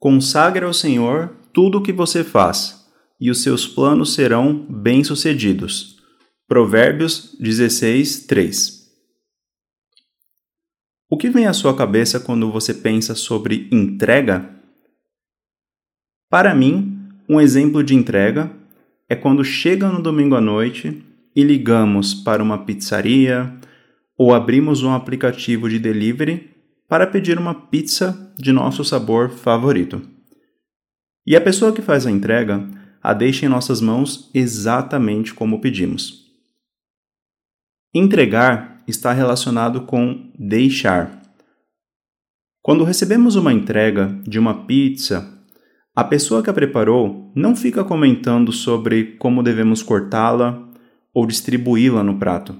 [0.00, 2.88] Consagre ao Senhor tudo o que você faz,
[3.20, 6.00] e os seus planos serão bem-sucedidos.
[6.48, 8.90] Provérbios 16, 3
[11.06, 14.48] O que vem à sua cabeça quando você pensa sobre entrega?
[16.30, 18.50] Para mim, um exemplo de entrega
[19.06, 21.04] é quando chega no domingo à noite
[21.36, 23.54] e ligamos para uma pizzaria
[24.16, 26.50] ou abrimos um aplicativo de delivery
[26.90, 30.02] para pedir uma pizza de nosso sabor favorito.
[31.24, 32.68] E a pessoa que faz a entrega
[33.00, 36.24] a deixa em nossas mãos exatamente como pedimos.
[37.94, 41.22] Entregar está relacionado com deixar.
[42.60, 45.38] Quando recebemos uma entrega de uma pizza,
[45.94, 50.68] a pessoa que a preparou não fica comentando sobre como devemos cortá-la
[51.14, 52.56] ou distribuí-la no prato,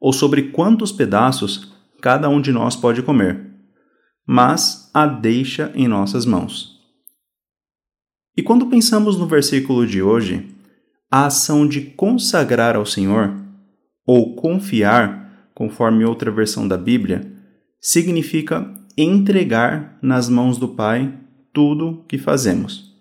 [0.00, 1.73] ou sobre quantos pedaços
[2.04, 3.40] cada um de nós pode comer,
[4.26, 6.78] mas a deixa em nossas mãos.
[8.36, 10.54] E quando pensamos no versículo de hoje,
[11.10, 13.34] a ação de consagrar ao Senhor,
[14.06, 17.22] ou confiar, conforme outra versão da Bíblia,
[17.80, 21.10] significa entregar nas mãos do Pai
[21.54, 22.94] tudo que fazemos,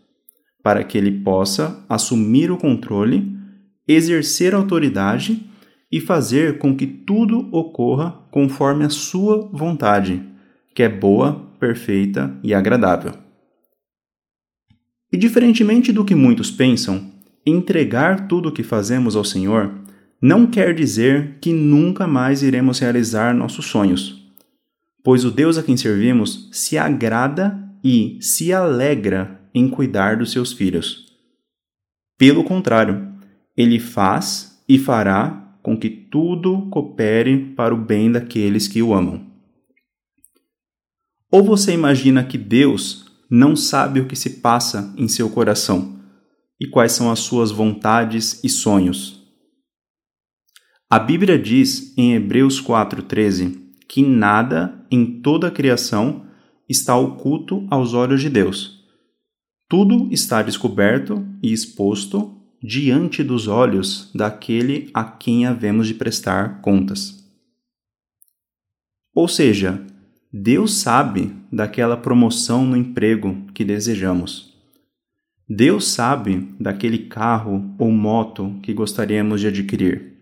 [0.63, 3.37] para que Ele possa assumir o controle,
[3.85, 5.45] exercer autoridade
[5.93, 10.23] e fazer com que tudo ocorra conforme a Sua vontade,
[10.73, 13.13] que é boa, perfeita e agradável.
[15.11, 17.11] E diferentemente do que muitos pensam,
[17.45, 19.71] entregar tudo o que fazemos ao Senhor
[20.19, 24.33] não quer dizer que nunca mais iremos realizar nossos sonhos,
[25.03, 30.53] pois o Deus a quem servimos se agrada e se alegra em cuidar dos seus
[30.53, 31.13] filhos.
[32.17, 33.13] Pelo contrário,
[33.55, 39.25] ele faz e fará com que tudo coopere para o bem daqueles que o amam.
[41.31, 45.97] Ou você imagina que Deus não sabe o que se passa em seu coração
[46.59, 49.23] e quais são as suas vontades e sonhos?
[50.89, 56.27] A Bíblia diz em Hebreus 4,13 que nada em toda a criação
[56.69, 58.83] está oculto aos olhos de Deus.
[59.67, 67.21] Tudo está descoberto e exposto diante dos olhos daquele a quem havemos de prestar contas.
[69.13, 69.85] Ou seja,
[70.31, 74.53] Deus sabe daquela promoção no emprego que desejamos.
[75.47, 80.13] Deus sabe daquele carro ou moto que gostaríamos de adquirir.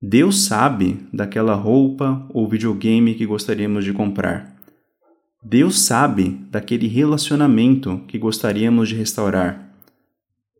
[0.00, 4.54] Deus sabe daquela roupa ou videogame que gostaríamos de comprar.
[5.42, 9.65] Deus sabe daquele relacionamento que gostaríamos de restaurar.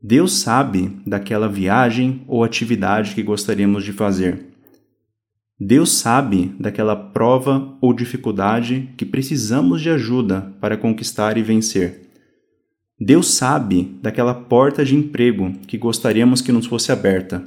[0.03, 4.47] Deus sabe daquela viagem ou atividade que gostaríamos de fazer.
[5.59, 12.11] Deus sabe daquela prova ou dificuldade que precisamos de ajuda para conquistar e vencer.
[13.01, 17.45] Deus sabe daquela porta de emprego que gostaríamos que nos fosse aberta.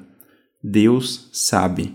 [0.64, 1.94] Deus sabe.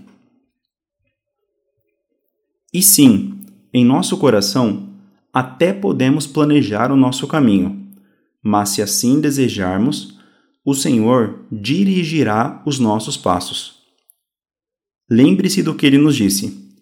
[2.72, 3.40] E sim,
[3.72, 4.94] em nosso coração
[5.32, 7.88] até podemos planejar o nosso caminho,
[8.40, 10.13] mas se assim desejarmos,
[10.64, 13.82] o Senhor dirigirá os nossos passos.
[15.10, 16.76] Lembre-se do que ele nos disse: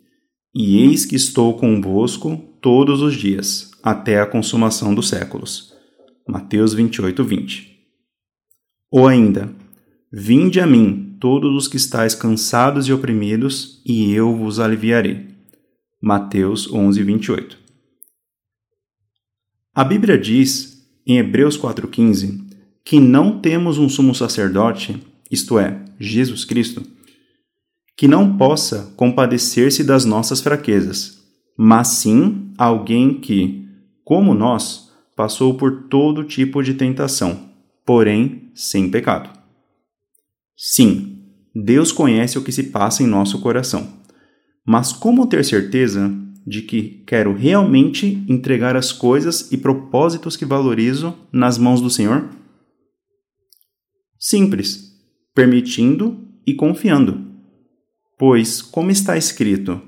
[0.55, 5.73] E eis que estou convosco todos os dias, até a consumação dos séculos.
[6.29, 7.73] Mateus 28, 20.
[8.91, 9.53] Ou ainda,
[10.15, 15.27] Vinde a mim, todos os que estáis cansados e oprimidos, e eu vos aliviarei.
[16.03, 17.59] Mateus 11, 28.
[19.75, 22.45] A Bíblia diz, em Hebreus 4,15,
[22.85, 25.01] que não temos um sumo sacerdote,
[25.31, 26.83] isto é, Jesus Cristo,
[27.97, 31.23] que não possa compadecer-se das nossas fraquezas,
[31.57, 33.69] mas sim alguém que,
[34.05, 37.49] como nós, passou por todo tipo de tentação,
[37.85, 39.31] porém sem pecado.
[40.57, 41.19] Sim,
[41.55, 44.01] Deus conhece o que se passa em nosso coração.
[44.65, 46.13] Mas como ter certeza
[46.47, 52.29] de que quero realmente entregar as coisas e propósitos que valorizo nas mãos do Senhor?
[54.25, 54.93] Simples,
[55.35, 57.33] permitindo e confiando.
[58.17, 59.83] Pois, como está escrito,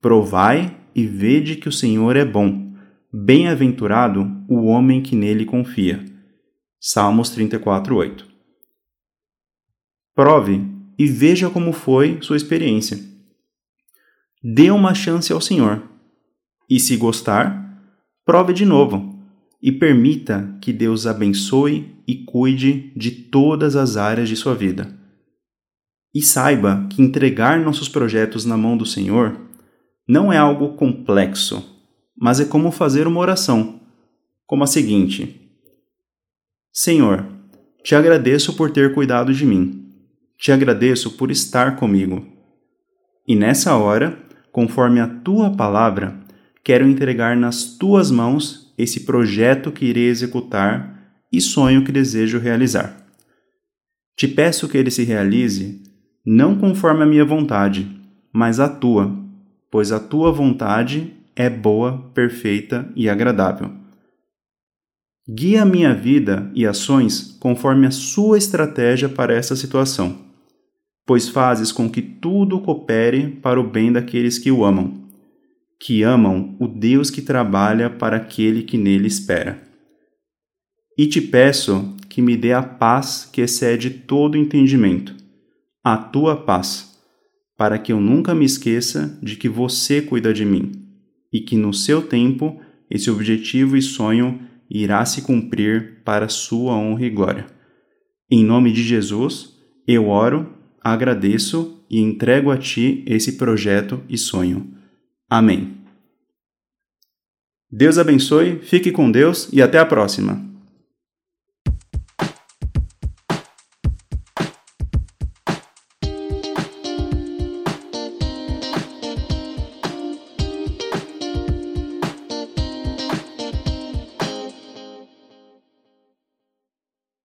[0.00, 2.74] provai e vede que o Senhor é bom.
[3.12, 6.02] Bem-aventurado o homem que nele confia.
[6.80, 8.24] Salmos 34:8.
[10.14, 10.64] Prove
[10.98, 13.16] e veja como foi sua experiência
[14.48, 15.82] dê uma chance ao Senhor.
[16.70, 17.82] E se gostar,
[18.24, 19.15] prove de novo
[19.66, 24.96] e permita que Deus abençoe e cuide de todas as áreas de sua vida.
[26.14, 29.36] E saiba que entregar nossos projetos na mão do Senhor
[30.06, 31.82] não é algo complexo,
[32.16, 33.80] mas é como fazer uma oração.
[34.46, 35.50] como a seguinte:
[36.72, 37.26] Senhor,
[37.82, 39.92] te agradeço por ter cuidado de mim.
[40.38, 42.24] Te agradeço por estar comigo.
[43.26, 44.16] E nessa hora,
[44.52, 46.20] conforme a tua palavra,
[46.62, 50.96] quero entregar nas tuas mãos esse projeto que irei executar
[51.32, 53.06] e sonho que desejo realizar.
[54.16, 55.82] Te peço que ele se realize
[56.24, 57.88] não conforme a minha vontade,
[58.32, 59.16] mas a tua,
[59.70, 63.70] pois a tua vontade é boa, perfeita e agradável.
[65.28, 70.18] Guia a minha vida e ações conforme a sua estratégia para essa situação,
[71.04, 75.05] pois fazes com que tudo coopere para o bem daqueles que o amam,
[75.78, 79.62] que amam o Deus que trabalha para aquele que nele espera.
[80.98, 85.14] E te peço que me dê a paz que excede todo entendimento,
[85.84, 86.98] a tua paz,
[87.56, 90.72] para que eu nunca me esqueça de que você cuida de mim
[91.32, 92.58] e que no seu tempo
[92.90, 94.40] esse objetivo e sonho
[94.70, 97.46] irá se cumprir para sua honra e glória.
[98.30, 99.54] Em nome de Jesus,
[99.86, 100.52] eu oro,
[100.82, 104.74] agradeço e entrego a ti esse projeto e sonho.
[105.28, 105.76] Amém.
[107.70, 110.55] Deus abençoe, fique com Deus e até a próxima.